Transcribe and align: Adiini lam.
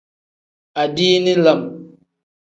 Adiini 0.81 1.33
lam. 1.43 1.61